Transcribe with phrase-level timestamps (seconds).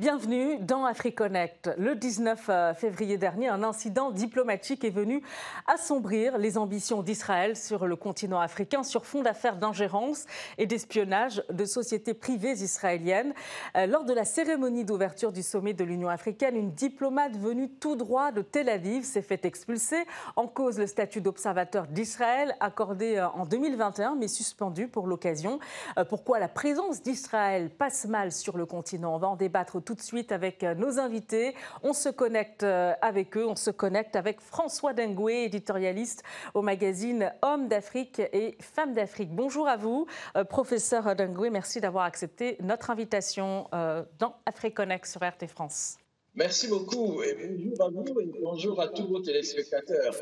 [0.00, 1.72] Bienvenue dans AfriConnect.
[1.76, 5.22] Le 19 euh, février dernier, un incident diplomatique est venu
[5.66, 10.24] assombrir les ambitions d'Israël sur le continent africain sur fond d'affaires d'ingérence
[10.56, 13.34] et d'espionnage de sociétés privées israéliennes.
[13.76, 17.94] Euh, lors de la cérémonie d'ouverture du sommet de l'Union africaine, une diplomate venue tout
[17.94, 23.28] droit de Tel Aviv s'est fait expulser en cause le statut d'observateur d'Israël accordé euh,
[23.28, 25.58] en 2021 mais suspendu pour l'occasion.
[26.08, 29.14] Pourquoi la présence d'Israël passe mal sur le continent?
[29.14, 31.54] On va en débattre tout de suite avec euh, nos invités.
[31.82, 36.22] On se connecte euh, avec eux, on se connecte avec François Dengoué, éditorialiste
[36.54, 39.30] au magazine Hommes d'Afrique et Femmes d'Afrique.
[39.34, 43.68] Bonjour à vous, euh, professeur Dengoué, merci d'avoir accepté notre invitation
[44.18, 45.99] dans AfriConnect sur RT France.
[46.34, 50.14] Merci beaucoup et bonjour à vous et bonjour à tous vos téléspectateurs.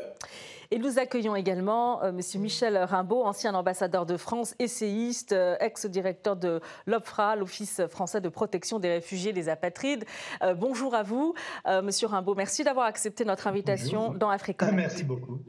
[0.71, 2.19] Et nous accueillons également euh, M.
[2.41, 8.79] Michel Rimbaud, ancien ambassadeur de France, essayiste, euh, ex-directeur de l'OPFRA, l'Office français de protection
[8.79, 10.05] des réfugiés et des apatrides.
[10.43, 11.33] Euh, bonjour à vous,
[11.65, 11.89] M.
[12.03, 12.35] Rimbaud.
[12.35, 14.71] Merci d'avoir accepté notre invitation dans Africa.
[14.71, 15.39] Merci beaucoup.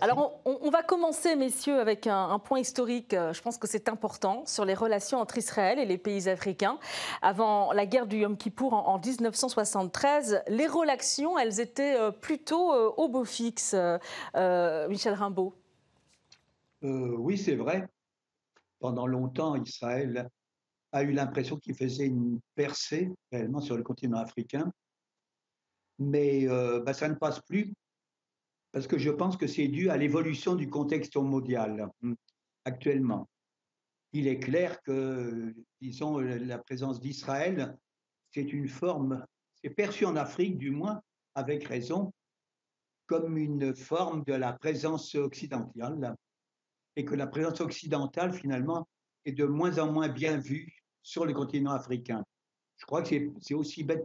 [0.00, 4.44] Alors, on, va commencer, messieurs, avec un, point historique, euh, je pense que c'est important,
[4.46, 6.78] sur les relations entre Israël et les pays africains.
[7.22, 12.90] Avant la guerre du Yom Kippour en, 1973, les relations, elles étaient euh, plutôt euh,
[12.96, 13.74] au beau fixe.
[14.34, 15.54] Michel Rimbaud.
[16.82, 17.86] oui, c'est vrai.
[18.78, 20.28] Pendant longtemps, Israël
[20.92, 24.72] a eu l'impression qu'il faisait une percée réellement sur le continent africain.
[25.98, 27.74] Mais bah, ça ne passe plus
[28.72, 32.16] parce que je pense que c'est dû à l'évolution du contexte mondial hum,
[32.64, 33.28] actuellement.
[34.12, 37.76] Il est clair que, disons, la présence d'Israël,
[38.32, 39.24] c'est une forme,
[39.62, 41.00] c'est perçu en Afrique du moins,
[41.34, 42.12] avec raison,
[43.06, 46.16] comme une forme de la présence occidentale,
[46.96, 48.88] et que la présence occidentale, finalement,
[49.24, 52.24] est de moins en moins bien vue sur le continent africain.
[52.78, 53.08] Je crois que
[53.40, 54.04] c'est aussi bête,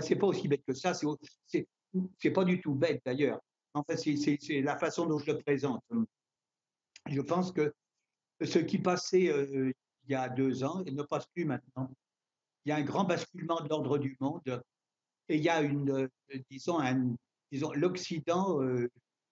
[0.00, 3.40] c'est pas aussi bête que ça, c'est pas du tout bête d'ailleurs.
[3.74, 5.82] En fait, c'est la façon dont je le présente.
[7.06, 7.72] Je pense que
[8.42, 9.72] ce qui passait euh,
[10.06, 11.90] il y a deux ans, il ne passe plus maintenant.
[12.64, 14.62] Il y a un grand basculement de l'ordre du monde
[15.28, 16.08] et il y a une, euh,
[16.50, 16.80] disons
[17.74, 18.88] l'Occident euh,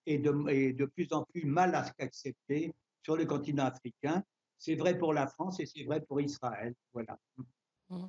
[0.07, 2.73] est, de, est de plus en plus mal accepté
[3.03, 4.23] sur le continent africain.
[4.59, 6.75] C'est vrai pour la France et c'est vrai pour Israël.
[6.93, 7.19] Voilà.
[7.91, 8.05] Mmh.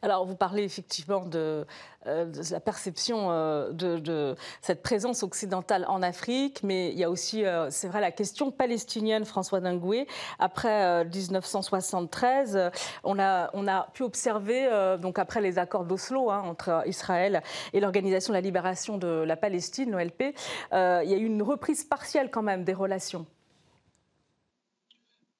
[0.00, 1.66] Alors, vous parlez effectivement de,
[2.06, 7.44] euh, la perception euh, de, cette présence occidentale en Afrique, mais il y a aussi,
[7.44, 10.06] euh, c'est vrai, la question palestinienne, François Dingoué.
[10.38, 12.70] Après 1973,
[13.04, 17.42] on a, on a pu observer, donc après les accords d'Oslo hein, entre Israël
[17.74, 20.34] et l'Organisation de la libération de la Palestine, l'OLP,
[20.72, 23.26] il y a eu une reprise partielle quand même des relations.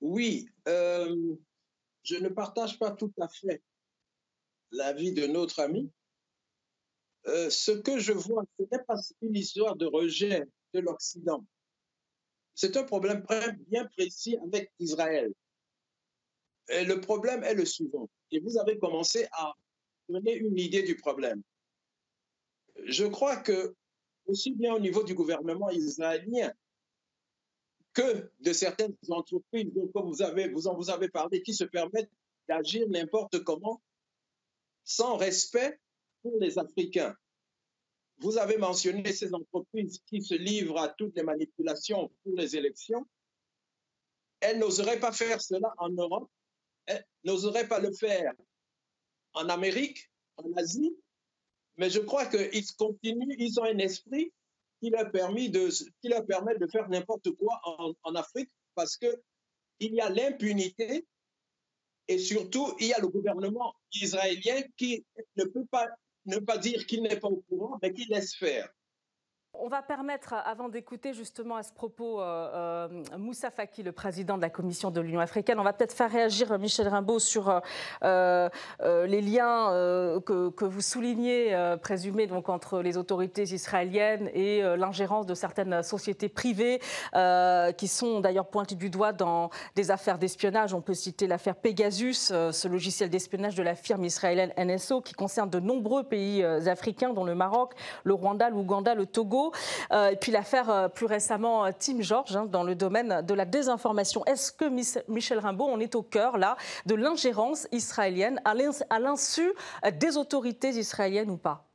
[0.02, 3.62] Oui, je ne partage pas tout à fait
[4.70, 5.90] l'avis de notre ami,
[7.26, 10.44] euh, ce que je vois, ce n'est pas une histoire de rejet
[10.74, 11.44] de l'Occident.
[12.54, 13.24] C'est un problème
[13.68, 15.32] bien précis avec Israël.
[16.68, 18.08] Et le problème est le suivant.
[18.30, 19.52] Et vous avez commencé à
[20.08, 21.42] donner une idée du problème.
[22.84, 23.74] Je crois que,
[24.26, 26.52] aussi bien au niveau du gouvernement israélien
[27.92, 32.10] que de certaines entreprises, comme vous, avez, vous en vous avez parlé, qui se permettent
[32.48, 33.80] d'agir n'importe comment
[34.86, 35.78] sans respect
[36.22, 37.14] pour les Africains.
[38.18, 43.06] Vous avez mentionné ces entreprises qui se livrent à toutes les manipulations pour les élections.
[44.40, 46.30] Elles n'oseraient pas faire cela en Europe,
[46.86, 48.32] elles n'oseraient pas le faire
[49.34, 50.96] en Amérique, en Asie,
[51.76, 54.32] mais je crois qu'ils continuent, ils ont un esprit
[54.80, 55.68] qui leur, permet de,
[56.70, 59.14] faire n'importe quoi en, en Afrique parce qu'il
[59.80, 61.06] y a l'impunité
[62.08, 65.04] et surtout, il y a le gouvernement israélien qui
[65.36, 65.86] ne peut pas
[66.26, 68.68] ne pas dire qu'il n'est pas au courant, mais qui laisse faire.
[69.60, 74.36] On va permettre, avant d'écouter justement à ce propos euh, euh, Moussa Faki, le président
[74.36, 77.60] de la Commission de l'Union africaine, on va peut-être faire réagir Michel Rimbaud sur
[78.02, 78.48] euh,
[78.80, 79.70] les liens
[80.24, 86.80] que, vous soulignez, présumés donc, entre les autorités israéliennes et l'ingérence de certaines sociétés privées
[87.76, 90.74] qui sont d'ailleurs pointées du doigt dans des affaires d'espionnage.
[90.74, 95.50] On peut citer l'affaire Pegasus, ce logiciel d'espionnage de la firme israélienne NSO qui concerne
[95.50, 99.45] de nombreux pays africains, dont le Maroc, le Rwanda, l'Ouganda, le Togo.
[99.92, 103.34] Euh, et puis l'affaire euh, plus récemment euh, Tim George hein, dans le domaine de
[103.34, 104.24] la désinformation.
[104.24, 104.64] Est-ce que
[105.10, 106.56] Michel Rimbaud, on est au cœur là
[106.86, 108.54] de l'ingérence israélienne à
[108.98, 109.52] l'insu
[110.00, 111.68] des autorités israéliennes ou pas?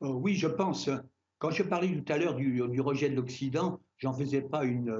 [0.00, 0.90] Oui, je pense.
[1.38, 4.90] Quand je parlais tout à l'heure du, rejet de l'Occident, j'en faisais pas une,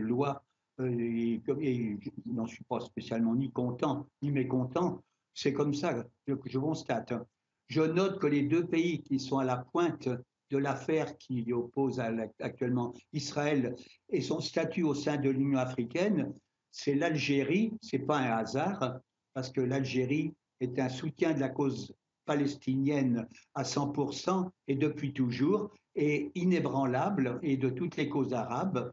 [0.00, 0.42] loi
[0.80, 5.00] et, je n'en suis pas spécialement ni content ni mécontent.
[5.34, 7.12] C'est comme ça que je constate.
[7.68, 10.08] Je note que les deux pays qui sont à la pointe
[10.50, 12.00] de l'affaire qui oppose
[12.40, 13.74] actuellement Israël
[14.08, 16.32] et son statut au sein de l'Union africaine,
[16.70, 17.72] c'est l'Algérie.
[17.82, 19.00] C'est pas un hasard
[19.34, 21.94] parce que l'Algérie est un soutien de la cause
[22.24, 28.92] palestinienne à 100% et depuis toujours, et inébranlable, et de toutes les causes arabes.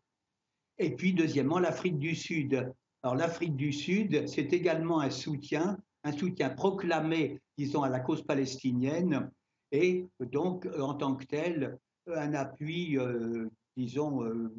[0.78, 2.72] Et puis, deuxièmement, l'Afrique du Sud.
[3.02, 8.24] Alors, l'Afrique du Sud, c'est également un soutien, un soutien proclamé, disons, à la cause
[8.24, 9.30] palestinienne,
[9.74, 14.54] et donc, en tant que tel, un appui, euh, disons, euh,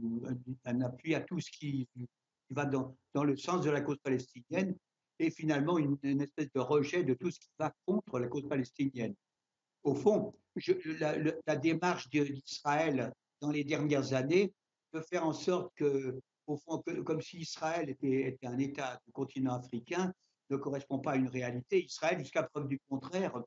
[0.64, 1.88] un appui à tout ce qui
[2.50, 4.74] va dans, le sens de la cause palestinienne,
[5.20, 9.14] et finalement une, espèce de rejet de tout ce qui va contre la cause palestinienne.
[9.84, 10.34] Au fond,
[10.98, 14.52] la, démarche d'Israël dans les dernières années
[14.90, 16.18] peut faire en sorte que,
[16.48, 20.12] au fond, comme si Israël était, un État du continent africain,
[20.50, 21.84] ne correspond pas à une réalité.
[21.84, 23.40] Israël, jusqu'à preuve du contraire,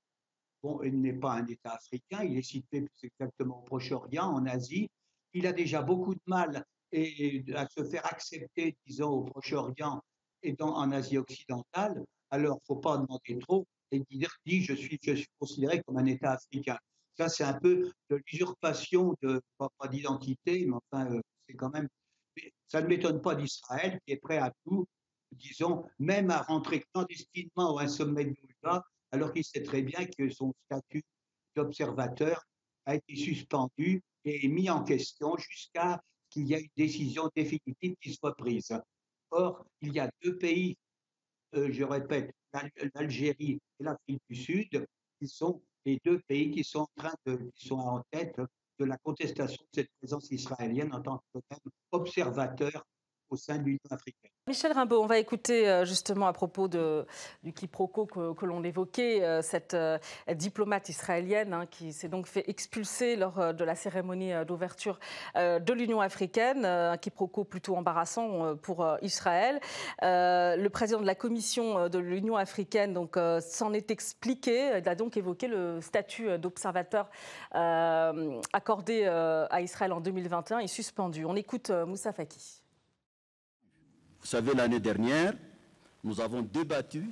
[0.64, 4.46] bon, il n'est pas un État africain, il est situé plus exactement au Proche-Orient, en
[4.46, 4.90] Asie.
[5.34, 10.02] Il a déjà beaucoup de mal à se faire accepter, disons, au Proche-Orient
[10.44, 14.74] et en Asie occidentale, alors il ne faut pas demander trop et dire dit je
[14.74, 15.00] suis,
[15.40, 16.78] considéré comme un État africain.
[17.18, 21.88] Ça, c'est un peu de l'usurpation de, pas, d'identité, mais enfin, euh, c'est quand même.
[22.68, 24.86] Ça ne m'étonne pas d'Israël qui est prêt à tout,
[25.32, 30.06] disons, même à rentrer clandestinement à un sommet de l'ULA, alors qu'il sait très bien
[30.06, 31.04] que son statut
[31.56, 32.44] d'observateur
[32.86, 38.14] a été suspendu et mis en question jusqu'à qu'il y ait une décision définitive qui
[38.14, 38.78] soit prise.
[39.32, 40.78] Or, il y a deux pays,
[41.56, 42.32] euh, je répète,
[42.96, 44.88] l'Algérie et l'Afrique du Sud,
[45.20, 48.40] qui sont les deux pays qui sont en train de, qui sont en tête
[48.80, 51.22] de la contestation de cette présence israélienne en tant
[51.90, 52.86] qu'observateur
[53.30, 54.32] au sein de l'Union africaine.
[54.48, 59.42] Michel Rimbaud, on va écouter euh, justement à propos du quiproquo que, l'on évoquait, euh,
[59.42, 59.98] cette euh,
[60.34, 65.00] diplomate israélienne hein, qui s'est donc fait expulser lors de la cérémonie d'ouverture
[65.36, 69.60] de l'Union africaine, un quiproquo plutôt embarrassant pour Israël.
[70.02, 75.18] le président de la commission de l'Union africaine donc s'en est expliqué, il a donc
[75.18, 77.10] évoqué le statut d'observateur
[77.52, 81.26] accordé à Israël en 2021 et suspendu.
[81.26, 82.67] On écoute Moussa Faki.
[84.22, 85.34] Vous savez, l'année dernière,
[86.04, 87.10] nous avons débattu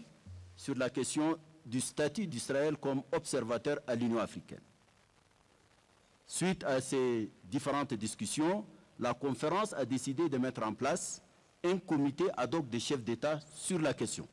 [0.56, 4.62] sur la question du statut d'Israël comme observateur à l'Union africaine.
[6.28, 8.66] Suite à ces différentes discussions,
[9.00, 11.22] la conférence a décidé de mettre en place
[11.64, 14.28] un comité ad hoc des chefs d'État sur la question.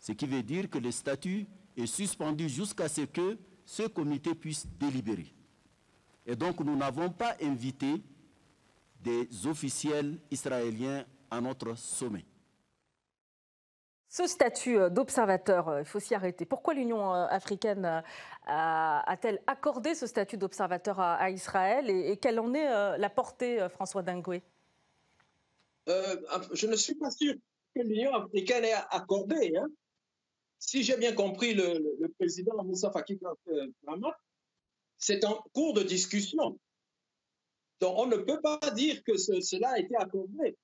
[0.00, 1.46] Ce qui veut dire que le statut
[1.76, 5.32] est suspendu jusqu'à ce que ce comité puisse délibérer.
[6.26, 8.02] Et donc nous n'avons pas invité
[9.02, 11.04] des officiels israéliens
[11.34, 12.24] à notre sommet.
[14.08, 16.44] Ce statut euh, d'observateur, euh, il faut s'y arrêter.
[16.44, 18.02] Pourquoi l'Union euh, africaine
[18.46, 24.42] a-t-elle accordé ce statut d'observateur à, Israël et, quelle en est la portée, François Dingoué?
[25.86, 27.34] Je ne suis pas sûr
[27.74, 29.56] que l'Union africaine ait accordé.
[29.56, 29.66] Hein.
[30.58, 33.18] Si j'ai bien compris le, président Moussa Faki
[34.98, 36.58] c'est en cours de discussion.
[37.80, 40.54] Donc on ne peut pas dire que cela a été accordé.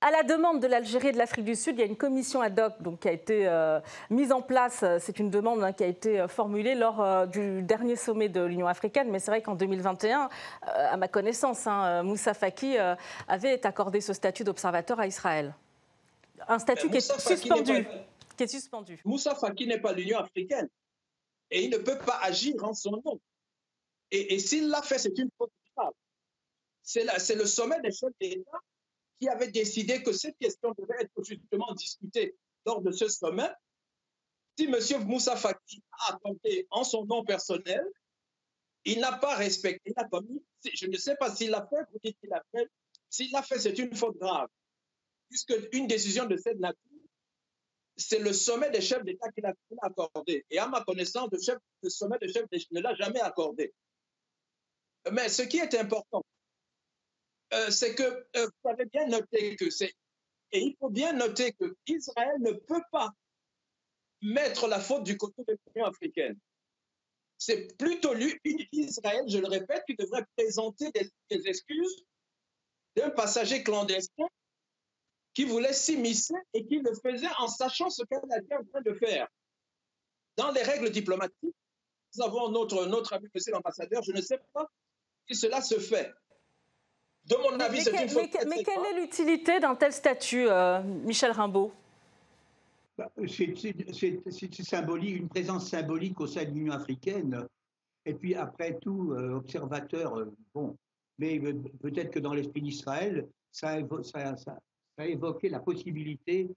[0.00, 2.42] À la demande de l'Algérie et de l'Afrique du Sud, il y a une commission
[2.42, 4.84] ad hoc donc, qui a été euh, mise en place.
[5.00, 8.42] C'est une demande hein, qui a été euh, formulée lors euh, du dernier sommet de
[8.42, 9.10] l'Union africaine.
[9.10, 10.28] Mais c'est vrai qu'en 2021,
[10.62, 12.76] à ma connaissance, hein, Moussa Faki
[13.26, 15.54] avait accordé ce statut d'observateur à Israël.
[16.46, 17.86] Un statut qui est, suspendu,
[18.36, 19.00] qui est suspendu.
[19.04, 20.68] Moussa Faki n'est pas l'Union africaine.
[21.50, 23.20] Et il ne peut pas agir en son nom.
[24.10, 25.92] Et, et s'il l'a fait, c'est une faute grave.
[26.82, 28.60] C'est le sommet des chefs d'État
[29.18, 33.50] qui avait décidé que cette question devait être justement discutée lors de ce sommet,
[34.58, 35.06] si M.
[35.06, 37.84] Moussa Faki a tenté en son nom personnel,
[38.84, 42.30] il n'a pas respecté, il je ne sais pas s'il l'a fait, vous dites qu'il
[42.30, 42.68] l'a fait,
[43.08, 44.48] s'il l'a fait, c'est une faute grave,
[45.28, 46.78] puisque une décision de cette nature,
[47.96, 50.44] c'est le sommet des chefs d'État qui l'a accordé.
[50.50, 53.74] Et à ma connaissance, le, le sommet des chefs d'État ne l'a jamais accordé.
[55.12, 56.24] Mais ce qui est important,
[57.52, 59.92] euh, c'est que euh, vous avez bien noté que c'est.
[60.52, 63.10] Et il faut bien noter que Israël ne peut pas
[64.22, 66.38] mettre la faute du côté de l'Union africaine.
[67.36, 68.38] C'est plutôt lui,
[68.72, 70.90] Israël, je le répète, qui devrait présenter
[71.30, 72.04] des, excuses
[72.96, 74.26] d'un passager clandestin
[75.34, 78.92] qui voulait s'immiscer et qui le faisait en sachant ce qu'elle était en train de
[78.94, 79.28] faire.
[80.36, 81.54] Dans les règles diplomatiques,
[82.16, 84.66] nous avons notre, notre ami, monsieur l'ambassadeur, je ne sais pas
[85.28, 86.12] si cela se fait.
[87.28, 88.06] De mon avis, mais,
[88.46, 91.70] mais, quelle est l'utilité d'un tel statut, euh, Michel Rimbaud?
[92.96, 97.46] Bah, c'est symbolique, une présence symbolique au sein de l'Union africaine.
[98.06, 100.74] Et puis après tout, euh, observateur, euh, bon,
[101.18, 101.38] mais
[101.82, 104.58] peut-être que dans l'esprit d'Israël, ça, ça, ça,
[104.96, 106.48] a évoqué la possibilité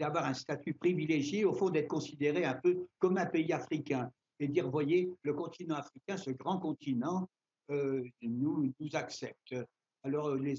[0.00, 4.48] d'avoir un statut privilégié, au fond d'être considéré un peu comme un pays africain, et
[4.48, 7.28] dire, voyez, le continent africain, ce grand continent,
[7.70, 9.54] euh, nous, nous accepte.
[10.04, 10.54] Alors, les,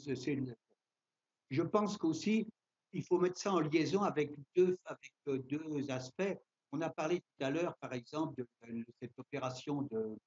[1.50, 2.48] je pense qu'aussi,
[2.94, 5.14] il faut mettre ça en liaison avec deux, avec
[5.48, 6.36] deux aspects.
[6.72, 10.18] On a parlé tout à l'heure, par exemple, de, cette opération de,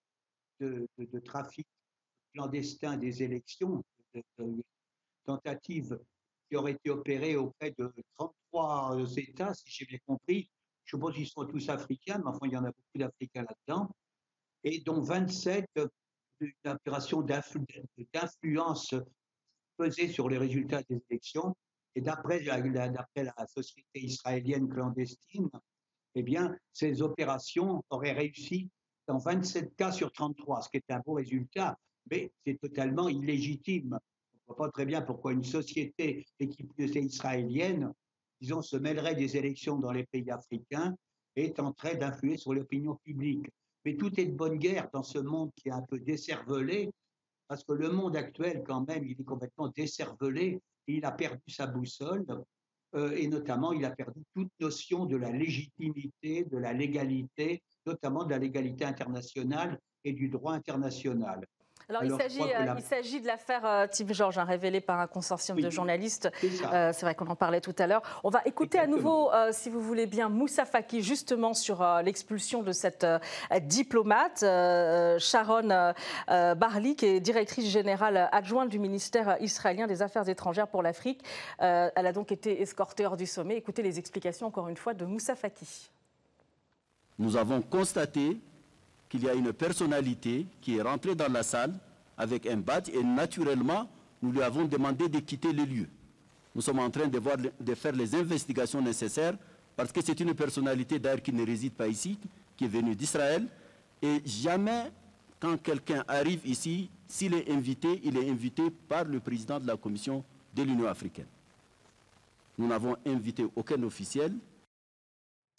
[0.61, 1.67] de, trafic
[2.33, 3.83] clandestin des élections,
[4.15, 4.23] de,
[5.25, 5.99] tentative
[6.49, 10.49] qui aurait été opérée auprès de 33 États, si j'ai bien compris.
[10.85, 13.91] Je suppose qu'ils sont tous africains, mais enfin, il y en a beaucoup d'Africains là-dedans,
[14.63, 15.67] et dont 27
[16.41, 18.95] d'une opération d'influence
[19.77, 21.57] pesée sur les résultats des élections.
[21.95, 25.51] Et d'après la, la société israélienne clandestine,
[26.15, 28.69] eh bien, ces opérations auraient réussi
[29.07, 31.77] dans 27 cas sur 33, ce qui est un beau résultat,
[32.11, 33.99] mais c'est totalement illégitime.
[34.47, 37.93] On ne voit pas très bien pourquoi une société équipée israélienne,
[38.41, 40.95] disons, se mêlerait des élections dans les pays africains
[41.37, 43.47] et train d'influer sur l'opinion publique.
[43.89, 46.91] Mais tout est de bonne guerre dans ce monde qui est un peu décervelé,
[47.47, 51.67] parce que le monde actuel, quand même, il est complètement décervelé il a perdu sa
[51.67, 52.27] boussole.
[52.95, 58.25] Euh, et notamment, il a perdu toute notion de la légitimité, de la légalité, notamment
[58.25, 61.47] de la légalité internationale et du droit international.
[61.91, 65.71] Alors, il euh, s'agit de l'affaire euh, Tim George, hein, révélée par un consortium de
[65.71, 66.31] journalistes.
[66.45, 68.03] Euh, c'est vrai qu'on en parlait tout à l'heure.
[68.25, 72.73] On va écouter à nouveau, si vous voulez bien, Moussa Faki, justement sur l'expulsion de
[72.73, 73.07] cette
[73.63, 74.41] diplomate,
[75.19, 75.95] Sharon
[76.29, 81.23] Barley, qui est directrice générale adjointe du ministère israélien des Affaires étrangères pour l'Afrique.
[81.59, 83.57] elle a donc été escortée hors du sommet.
[83.57, 85.91] Écoutez les explications, encore une fois, de Moussa Faki.
[87.19, 88.37] Nous avons constaté
[89.09, 91.75] qu'il y a une personnalité qui est rentrée dans la salle
[92.17, 93.89] avec un badge et naturellement,
[94.23, 95.89] nous lui avons demandé de quitter le lieu.
[96.55, 97.21] Nous sommes en train de,
[97.61, 99.35] de faire les investigations nécessaires
[99.77, 102.19] parce que c'est une personnalité d'ailleurs qui ne réside pas ici,
[102.57, 103.47] qui est venue d'Israël.
[104.03, 104.91] Et jamais,
[105.39, 109.77] quand quelqu'un arrive ici, s'il est invité, il est invité par le président de la
[109.77, 110.25] Commission
[110.55, 111.27] de l'Union africaine.
[112.59, 114.35] Nous n'avons invité aucun officiel,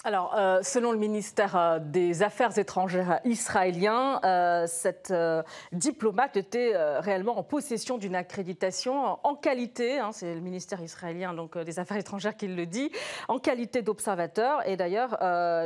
[0.06, 5.14] alors, euh, selon le ministère euh, des Affaires étrangères israélien, euh, cette
[5.74, 11.80] diplomate était réellement en possession d'une accréditation en qualité, hein, c'est le ministère israélien des
[11.80, 12.92] Affaires étrangères qui le dit,
[13.28, 14.66] en qualité d'observateur.
[14.66, 15.18] Et d'ailleurs,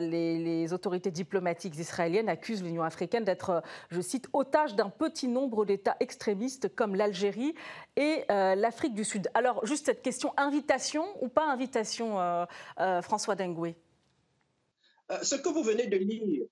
[0.02, 3.62] les, les, autorités diplomatiques israéliennes accusent l'Union africaine d'être,
[3.92, 7.54] je cite, otage d'un petit nombre d'États extrémistes comme l'Algérie
[7.96, 9.30] et l'Afrique du Sud.
[9.36, 12.18] Alors, juste cette question, invitation ou pas invitation,
[13.02, 13.76] François Dengoué?
[13.76, 13.83] euh,
[15.22, 16.46] ce que vous venez de lire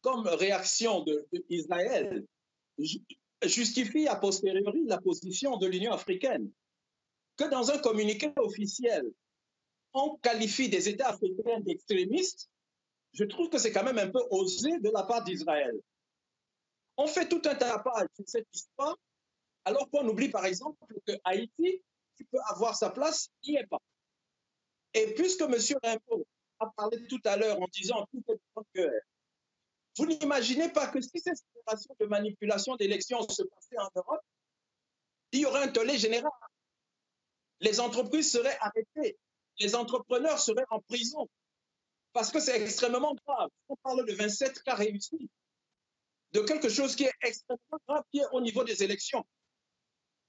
[0.00, 1.04] comme réaction
[1.48, 2.26] d'Israël
[3.42, 6.50] justifie a posteriori la position de l'Union africaine.
[7.36, 9.10] Que dans un communiqué officiel,
[9.92, 12.48] on qualifie des États africains d'extrémistes,
[13.12, 15.74] je trouve que c'est quand même un peu osé de la part d'Israël.
[16.96, 18.96] On fait tout un tapage sur cette histoire,
[19.64, 21.82] alors qu'on oublie par exemple que Haïti,
[22.16, 23.80] qui peut avoir sa place, n'y est pas.
[24.92, 25.56] Et puisque M.
[25.82, 26.26] Rimbaud
[26.64, 28.40] a parlé tout à l'heure en disant tout est
[28.74, 28.92] cœur.
[29.96, 34.22] Vous n'imaginez pas que si cette opération de manipulation d'élections se passait en Europe,
[35.32, 36.32] il y aurait un tollé général.
[37.60, 39.16] Les entreprises seraient arrêtées,
[39.58, 41.28] les entrepreneurs seraient en prison,
[42.12, 43.50] parce que c'est extrêmement grave.
[43.68, 45.30] On parle de 27 cas réussis,
[46.32, 49.24] de quelque chose qui est extrêmement grave, qui est au niveau des élections.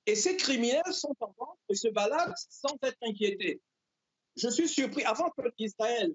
[0.06, 3.60] Et ces criminels sont en vente et se baladent sans être inquiétés.
[4.36, 6.14] Je suis surpris, avant que Israël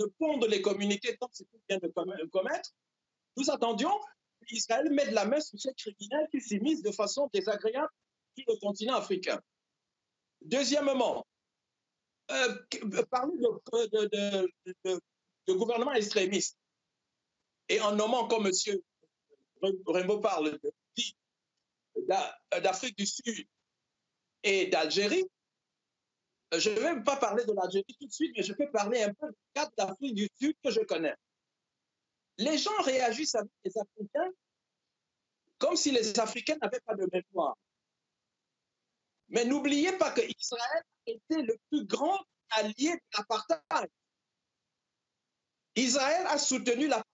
[0.00, 2.70] ne ponde les communiqués tant ce qu'il vient de commettre,
[3.36, 3.92] nous attendions
[4.46, 7.92] qu'Israël mette la main sur ces criminels qui s'immiscent de façon désagréable
[8.36, 9.40] sur le continent africain.
[10.40, 11.26] Deuxièmement,
[12.30, 12.56] euh,
[13.10, 14.48] parler de,
[14.84, 16.56] de, gouvernement extrémiste
[17.68, 18.78] et en nommant comme M.
[19.86, 20.58] Rimbaud parle
[22.62, 23.46] d'Afrique du Sud
[24.42, 25.24] et d'Algérie,
[26.58, 29.14] je ne vais pas parler de l'Algérie tout de suite, mais je peux parler un
[29.14, 31.14] peu du cadre d'Afrique du Sud que je connais.
[32.38, 34.30] Les gens réagissent avec les Africains
[35.58, 37.56] comme si les Africains n'avaient pas de mémoire.
[39.28, 42.18] Mais n'oubliez pas que Israël était le plus grand
[42.50, 43.90] allié de l'apartheid.
[45.76, 47.09] Israël a soutenu l'apartheid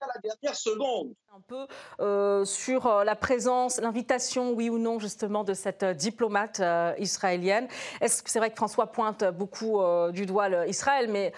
[0.00, 1.14] à la dernière seconde.
[1.34, 1.66] Un peu
[2.00, 6.60] euh, sur euh, la présence, l'invitation, oui ou non, justement, de cette euh, diplomate
[6.98, 7.68] israélienne.
[8.00, 9.80] Est-ce que c'est vrai que François pointe beaucoup
[10.12, 11.32] du doigt Israël, mais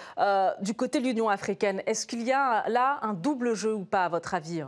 [0.61, 4.05] du côté de l'Union africaine, est-ce qu'il y a là un double jeu ou pas,
[4.05, 4.63] à votre avis?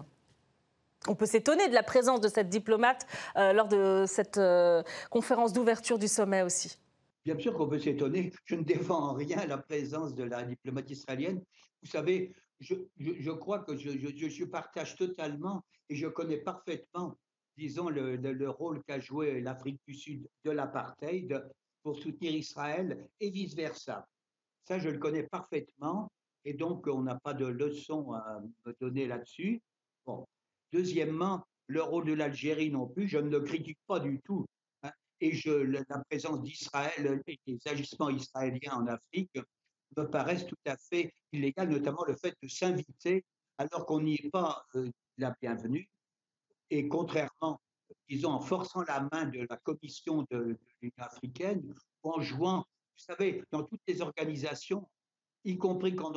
[1.08, 4.40] On peut s'étonner de la présence de cette diplomate lors de cette
[5.10, 6.78] conférence d'ouverture du sommet aussi.
[7.24, 8.32] Bien sûr qu'on peut s'étonner.
[8.44, 11.42] Je ne défends en rien la présence de la diplomate israélienne.
[11.82, 17.18] Vous savez, je, crois que je, je, partage totalement et je connais parfaitement,
[17.56, 21.44] disons, le, le, rôle qu'a joué l'Afrique du Sud de l'apartheid
[21.82, 24.06] pour soutenir Israël et vice-versa.
[24.64, 26.10] Ça, je le connais parfaitement
[26.44, 29.60] et donc on n'a pas de leçon à me donner là-dessus.
[30.06, 30.26] Bon.
[30.72, 34.46] Deuxièmement, le rôle de l'Algérie non plus, je ne le critique pas du tout.
[34.82, 39.38] Hein, et je, la présence d'Israël et des agissements israéliens en Afrique
[39.96, 43.24] me paraissent tout à fait illégales, notamment le fait de s'inviter
[43.58, 45.88] alors qu'on n'y est pas euh, la bienvenue.
[46.70, 47.60] Et contrairement,
[48.08, 53.04] disons, en forçant la main de la Commission de, de l'Union africaine, en jouant, vous
[53.04, 54.88] savez, dans toutes les organisations,
[55.44, 56.12] y compris quand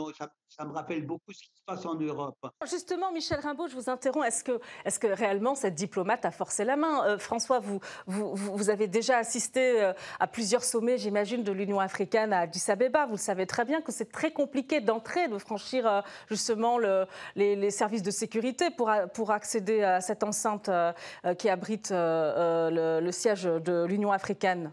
[0.49, 2.37] ça, me rappelle beaucoup ce qui se passe en Europe.
[2.69, 4.27] Justement, Michel Rimbaud, je vous interromps.
[4.27, 7.05] Est-ce que, est que réellement cette diplomate a forcé la main?
[7.05, 7.59] Euh, François,
[8.07, 13.05] vous, avez déjà assisté euh, à plusieurs sommets, j'imagine, de l'Union africaine à Addis Abeba.
[13.07, 17.05] Vous savez très bien que c'est très compliqué d'entrer, de franchir euh, justement le,
[17.35, 20.69] les, services de sécurité pour, pour accéder à cette enceinte
[21.39, 24.71] qui abrite le siège de l'Union africaine.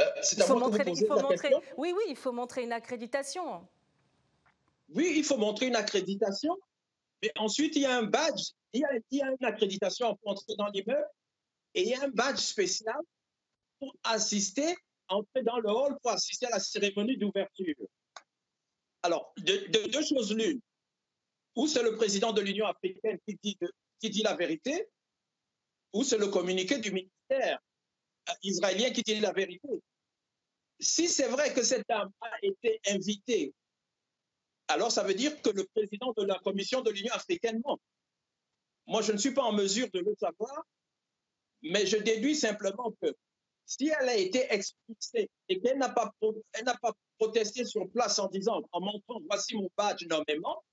[0.00, 3.66] Euh, c'est à moi montrer, il faut montrer, Oui, oui, il faut montrer une accréditation.
[4.94, 6.56] Oui, il faut montrer une accréditation.
[7.22, 8.50] Mais ensuite, il y a un badge.
[8.72, 11.08] Il y a, il y a une accréditation pour entrer dans l'immeuble
[11.74, 12.98] et il y a un badge spécial
[13.78, 14.74] pour assister,
[15.08, 17.74] entrer dans le hall pour assister à la cérémonie d'ouverture.
[19.02, 20.60] Alors, de, deux choses l'une.
[21.56, 23.58] Ou c'est le président de l'Union africaine qui dit,
[24.00, 24.88] qui dit la vérité,
[25.92, 27.60] ou c'est le communiqué du ministère
[28.42, 29.68] israélien qui dit la vérité.
[30.80, 33.54] Si c'est vrai que cette dame a été invitée,
[34.68, 37.78] alors ça veut dire que le président de la Commission de l'Union africaine ment.
[38.86, 40.64] Moi, je ne suis pas en mesure de le savoir,
[41.62, 43.14] mais je déduis simplement que
[43.66, 46.12] si elle a été expulsée et qu'elle n'a pas,
[47.18, 50.64] protesté sur place en disant, en montrant voici mon badge nommément,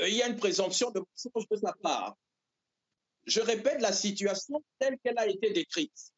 [0.00, 2.16] euh, il y a une présomption de mensonge de sa part.
[3.26, 6.12] Je répète la situation telle qu'elle a été décrite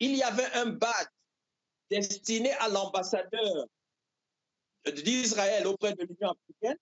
[0.00, 1.08] il y avait un badge
[1.90, 3.66] destiné à l'ambassadeur
[4.86, 6.78] d'Israël auprès de l'Union africaine.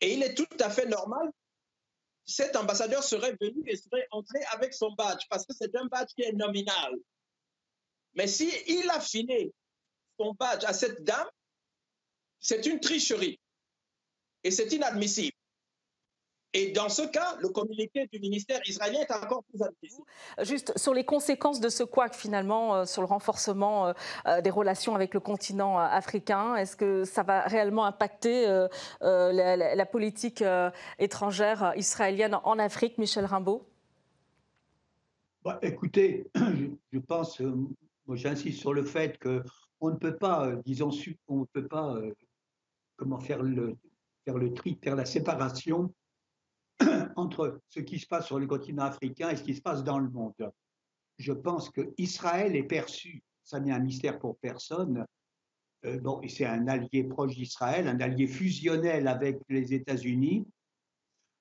[0.00, 1.30] Et il est tout à fait normal,
[2.24, 6.10] cet ambassadeur serait venu et serait entré avec son badge, parce que c'est un badge
[6.14, 6.94] qui est nominal.
[8.14, 9.52] Mais s'il il a filé
[10.18, 11.28] son badge à cette dame,
[12.40, 13.38] c'est une tricherie.
[14.42, 15.36] Et c'est inadmissible.
[16.52, 20.06] Et dans ce cas, le communiqué du ministère israélien est encore plus admissible.
[20.42, 23.92] Juste sur les conséquences de ce couac, finalement, euh, sur le renforcement euh,
[24.26, 28.46] euh, des relations avec le continent africain, est-ce que ça va réellement impacter
[29.00, 30.42] la, politique
[30.98, 33.66] étrangère israélienne en Afrique, Michel Rimbaud?
[35.44, 36.26] Bah, Écoutez,
[36.92, 37.40] je, pense,
[38.06, 40.90] moi j'insiste sur le fait qu'on ne peut pas, disons,
[41.28, 41.96] on ne peut pas
[42.96, 43.76] comment faire le,
[44.24, 45.92] faire le tri, faire la séparation
[47.16, 49.98] entre ce qui se passe sur le continent africain et ce qui se passe dans
[49.98, 50.52] le monde.
[51.18, 55.06] Je pense que Israël est perçu, ça n'est un mystère pour personne,
[55.84, 60.46] euh, bon, c'est un allié proche d'Israël, un allié fusionnel avec les États-Unis.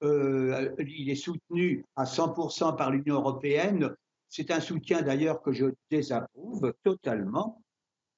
[0.04, 3.96] Euh, il est soutenu à 100% par l'Union européenne.
[4.30, 7.62] C'est un soutien d'ailleurs que je désapprouve totalement.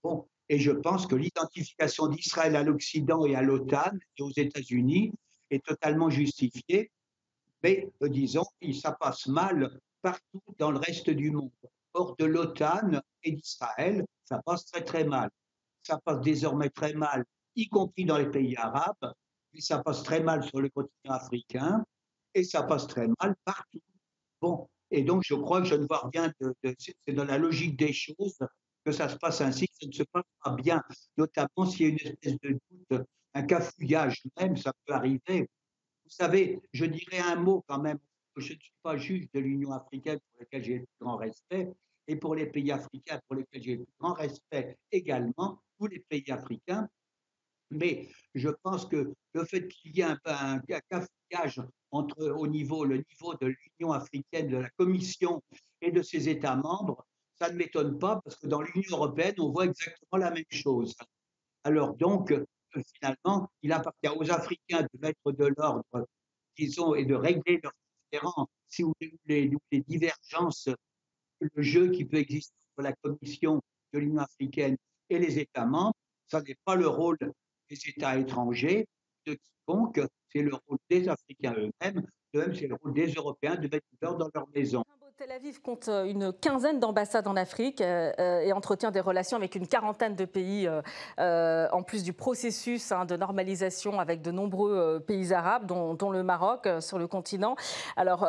[0.03, 5.13] Bon, et je pense que l'identification d'Israël à l'Occident et à l'OTAN et aux États-Unis
[5.49, 6.91] est totalement justifiée
[7.63, 11.51] mais euh, disons, ça passe mal partout dans le reste du monde.
[11.93, 15.29] Hors de l'OTAN et d'Israël, ça passe très très mal.
[15.83, 17.23] Ça passe désormais très mal,
[17.55, 19.13] y compris dans les pays arabes,
[19.53, 21.83] et ça passe très mal sur le continent africain,
[22.33, 23.81] et ça passe très mal partout.
[24.41, 27.77] Bon, et donc je crois que je ne vois rien de, c'est dans la logique
[27.77, 28.37] des choses
[28.85, 30.81] que ça se passe ainsi, que ça ne se passe pas bien,
[31.17, 35.49] notamment s'il y a une espèce de doute, un cafouillage même, ça peut arriver.
[36.07, 37.99] Vous savez, je dirais un mot quand même.
[38.37, 41.73] Je ne suis pas juge de l'Union africaine pour laquelle j'ai le plus grand respect,
[42.07, 45.99] et pour les pays africains pour lesquels j'ai le plus grand respect également, tous les
[45.99, 46.87] pays africains.
[47.71, 52.85] Mais je pense que le fait qu'il y ait un, un, cafouillage entre au niveau,
[52.85, 55.43] le niveau de l'Union africaine, de la Commission
[55.81, 59.51] et de ses États membres, ça ne m'étonne pas parce que dans l'Union européenne, on
[59.51, 60.95] voit exactement la même chose.
[61.65, 62.33] Alors donc,
[62.83, 66.07] finalement, il appartient aux Africains de mettre de l'ordre,
[66.57, 67.73] disons, et de régler leurs
[68.11, 70.69] différends, si vous voulez, les divergences,
[71.39, 73.61] le jeu qui peut exister entre la Commission
[73.93, 74.77] de l'Union africaine
[75.09, 75.93] et les États membres,
[76.27, 77.17] ça n'est pas le rôle
[77.69, 78.87] des États étrangers,
[79.25, 83.55] de quiconque, c'est le rôle des Africains eux-mêmes, de même c'est le rôle des Européens
[83.55, 84.83] de mettre de l'ordre dans leur maison.
[85.19, 89.35] Tel Aviv compte euh, une quinzaine d'ambassades en Afrique euh, euh, et entretient des relations
[89.35, 90.69] avec une quarantaine de pays,
[91.17, 96.69] en plus du processus hein, de normalisation avec de nombreux pays arabes, dont, le Maroc
[96.81, 97.55] sur le continent.
[97.95, 98.27] Alors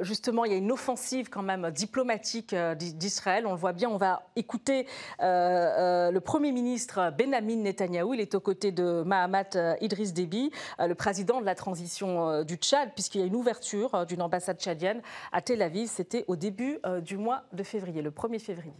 [0.00, 3.46] justement, il y a une offensive quand même diplomatique d'Israël.
[3.46, 3.88] On le voit bien.
[3.88, 4.86] On va écouter
[5.20, 8.14] le Premier ministre Benjamin Netanyahou.
[8.14, 12.90] Il est aux côtés de Mahamat Idriss Déby, le président de la transition du Tchad,
[12.94, 15.00] puisqu'il y a une ouverture d'une ambassade tchadienne
[15.32, 15.88] à Tel Aviv.
[16.26, 18.72] Au début euh, du mois de février, le 1er février.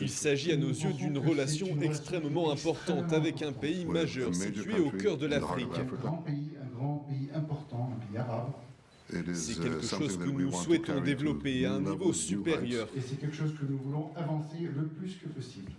[0.00, 4.90] Il s'agit à nos yeux d'une relation extrêmement importante avec un pays majeur situé au
[4.90, 5.68] cœur de l'Afrique.
[5.78, 5.84] Un
[6.76, 8.52] grand pays important, un pays arabe.
[9.08, 12.88] C'est quelque uh, chose que nous souhaitons développer à un niveau supérieur.
[12.96, 15.70] Et c'est quelque chose que nous voulons avancer le plus que possible.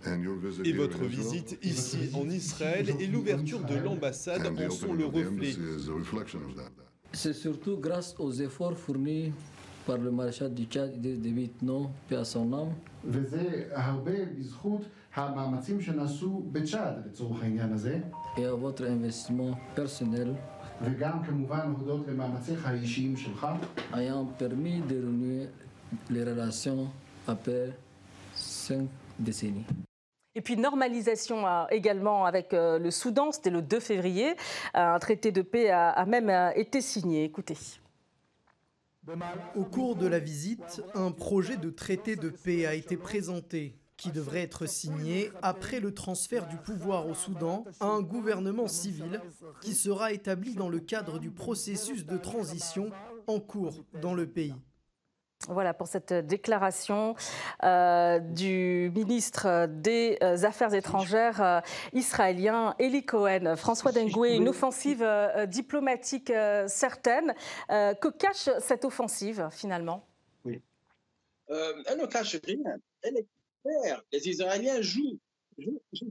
[0.64, 5.52] Et votre visite ici en Israël et l'ouverture de l'ambassade en sont le reflet.
[7.12, 9.32] C'est surtout grâce aux efforts fournis
[9.86, 12.74] par le maréchal du Tchad et des Vitno, paix à son âme.
[18.36, 20.34] Et à votre investissement personnel
[20.81, 23.47] וגם כמובן הודות למאמציך האישיים שלך.
[23.93, 25.49] ayant permis de renouer
[26.09, 26.87] les relations
[27.27, 27.71] après
[28.35, 28.87] cinq
[29.19, 29.65] décennies.
[30.35, 34.31] Et puis normalisation euh, également avec euh, le Soudan, c'était le 2 février.
[34.31, 34.33] Euh,
[34.73, 37.23] un traité de paix a même été signé.
[37.23, 37.57] Écoutez.
[39.55, 44.10] Au cours de la visite, un projet de traité de paix a été présenté qui
[44.12, 49.20] devrait être signé après le transfert du pouvoir au Soudan à un gouvernement civil
[49.60, 52.90] qui sera établi dans le cadre du processus de transition
[53.26, 54.54] en cours dans le pays.
[55.46, 57.14] Voilà pour cette déclaration
[57.62, 61.60] euh, du ministre des euh, Affaires étrangères euh,
[61.92, 63.54] israélien Eli Cohen.
[63.56, 65.06] François Dengoué, une offensive
[65.46, 66.32] diplomatique
[66.66, 67.34] certaine.
[67.68, 70.06] que cache cette offensive finalement?
[70.44, 70.60] Oui.
[71.48, 72.58] elle ne cache rien.
[73.02, 73.26] Elle est
[74.12, 75.18] les Israéliens jouent,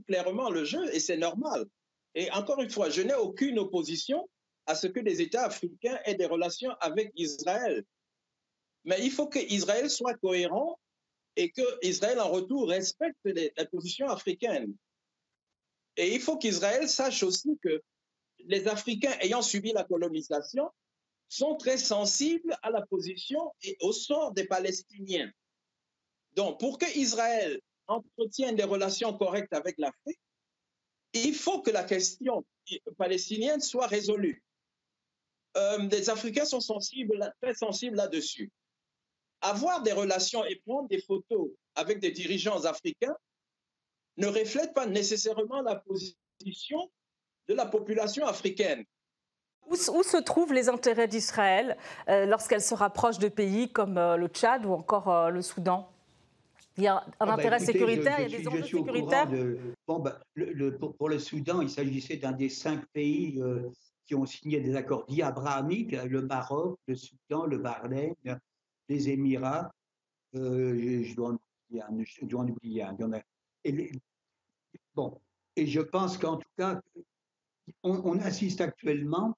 [0.06, 1.66] clairement le jeu et c'est normal.
[2.14, 4.28] Et encore une fois, je n'ai aucune opposition
[4.66, 7.84] à ce que les États africains aient des relations avec Israël.
[8.84, 10.78] Mais il faut qu'Israël soit cohérent
[11.36, 14.74] et qu'Israël, en retour, respecte la position africaine.
[15.96, 17.82] Et il faut qu'Israël sache aussi que
[18.40, 20.70] les Africains ayant subi la colonisation
[21.28, 25.30] sont très sensibles à la position et au sort des Palestiniens.
[26.34, 30.20] Donc, pour que Israël entretienne des relations correctes avec l'Afrique,
[31.14, 32.44] il faut que la question
[32.96, 34.42] palestinienne soit résolue.
[35.56, 38.50] Euh, les Africains sont sensibles, très sensibles là-dessus.
[39.40, 43.16] Avoir des relations et prendre des photos avec des dirigeants africains
[44.16, 46.90] ne reflète pas nécessairement la position
[47.48, 48.84] de la population africaine.
[49.66, 51.76] Où, se trouvent les intérêts d'Israël
[52.08, 55.90] euh, lorsqu'elle se rapproche de pays comme euh, le Tchad ou encore le Soudan?
[56.78, 59.28] Il y a un ah bah intérêt sécuritaire, il y a des enjeux sécuritaires
[59.86, 60.20] bon, bah,
[60.96, 63.68] pour, le Soudan, il s'agissait d'un des cinq pays euh,
[64.06, 68.14] qui ont signé des accords dits abrahamiques, le Maroc, le Soudan, le Bahreïn,
[68.88, 69.72] les Émirats.
[70.36, 71.30] Euh, je, dois
[72.40, 72.96] en, oublier un.
[73.64, 73.92] Et
[74.94, 75.20] bon,
[75.56, 76.80] et je pense qu'en tout cas,
[77.82, 79.36] on, assiste actuellement,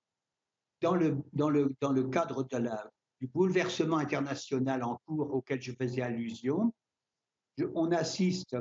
[0.82, 5.62] dans le, dans le, dans le cadre de la, du bouleversement international en cours auquel
[5.62, 6.72] je faisais allusion,
[7.74, 8.56] on assiste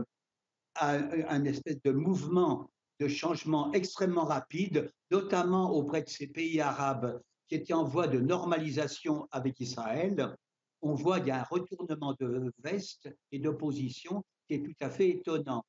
[0.75, 7.21] à un espèce de mouvement de changement extrêmement rapide, notamment auprès de ces pays arabes
[7.47, 10.35] qui étaient en voie de normalisation avec Israël.
[10.81, 14.89] On voit qu'il y a un retournement de veste et d'opposition qui est tout à
[14.89, 15.65] fait étonnant.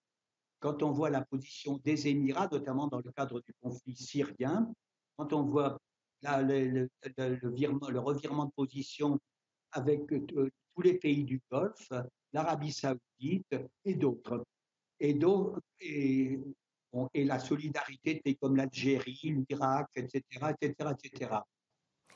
[0.60, 4.70] Quand on voit la position des Émirats, notamment dans le cadre du conflit syrien,
[5.16, 5.78] quand on voit
[6.22, 6.88] le,
[7.98, 9.18] revirement de position
[9.72, 11.92] avec euh, tous les pays du Golfe,
[12.32, 14.44] l'Arabie saoudite et d'autres.
[14.98, 15.18] Et,
[17.14, 20.22] la solidarité, comme l'Algérie, l'Irak, etc.,
[20.60, 21.30] etc., etc.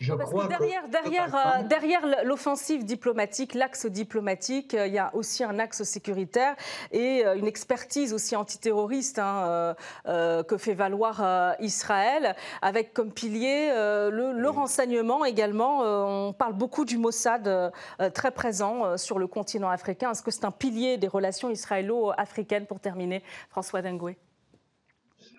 [0.01, 5.45] Parce que derrière, derrière, euh, derrière l'offensive diplomatique, l'axe diplomatique, euh, il y a aussi
[5.45, 6.57] un axe sécuritaire
[6.91, 14.49] et euh, une expertise aussi antiterroriste hein, que fait valoir Israël, avec comme pilier le,
[14.49, 15.81] renseignement également.
[16.29, 17.73] on parle beaucoup du Mossad
[18.13, 20.11] très présent sur le continent africain.
[20.11, 24.17] Est-ce que c'est un pilier des relations israélo-africaines pour terminer, François Dengoué?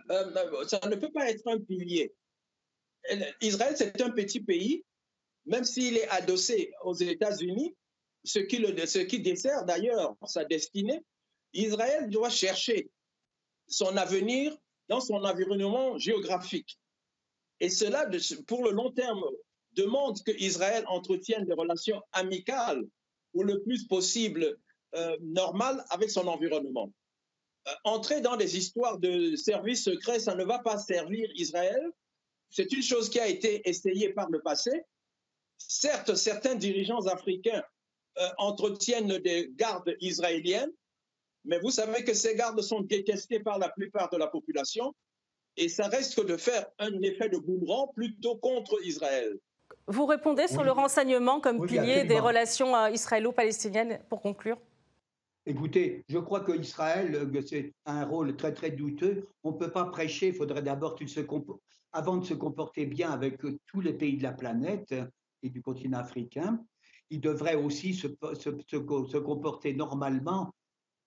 [0.08, 2.14] Ça ne peut pas être un pilier
[3.42, 4.84] Israël, c'est un petit pays,
[5.46, 7.76] même s'il est adossé aux États-Unis,
[8.24, 11.02] ce qui, dessert d'ailleurs sa destinée.
[11.54, 12.90] Israël doit chercher
[13.68, 14.56] son avenir
[14.90, 16.80] dans son environnement géographique.
[17.60, 18.10] Et cela,
[18.48, 19.24] pour le long terme,
[19.74, 22.84] demande que Israël entretienne des relations amicales
[23.34, 24.58] ou le plus possible
[24.96, 26.92] euh, normales avec son environnement.
[27.68, 31.92] Euh, entrer dans des histoires de services secrets, ça ne va pas servir Israël,
[32.56, 34.72] c'est une chose qui a été essayée par le passé.
[35.58, 37.62] Certes, certains dirigeants africains
[38.18, 40.72] euh, entretiennent des gardes israéliennes,
[41.44, 44.96] mais vous savez que ces gardes sont détestés par la plupart de la population
[45.58, 49.38] et ça risque de faire un effet de boomerang plutôt contre Israël.
[49.88, 54.58] Vous répondez sur le renseignement comme pilier des relations euh, israélo-palestiniennes pour conclure?
[55.48, 59.28] Écoutez, je crois qu'Israël, euh, c'est un rôle très très douteux.
[59.44, 60.96] On ne peut pas prêcher, il faudrait d'abord
[61.96, 65.06] avant de se comporter bien avec euh, tous les pays de la planète euh,
[65.42, 66.60] et du continent africain,
[67.10, 68.08] il devrait aussi se,
[69.18, 70.54] comporter normalement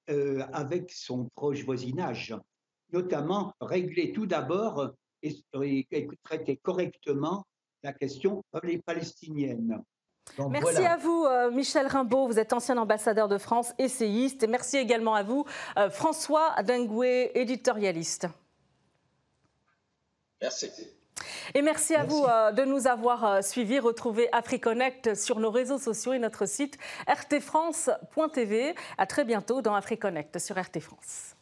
[0.08, 2.34] euh, avec son proche voisinage,
[2.92, 5.36] notamment régler tout d'abord et,
[6.22, 7.44] traiter correctement
[7.82, 8.80] la question les
[10.50, 12.26] merci à vous, Michel Rimbaud.
[12.26, 14.42] Vous êtes ancien ambassadeur de France, essayiste.
[14.42, 15.44] Et merci également à vous,
[15.90, 18.26] François Dengoué, éditorialiste.
[20.40, 20.70] Merci.
[21.54, 23.78] Et merci à vous euh, de nous avoir euh, suivis.
[23.78, 28.74] Retrouvez AfriConnect sur nos réseaux sociaux et notre site rtfrance.tv.
[28.98, 31.37] À très bientôt dans AfriConnect sur RT France.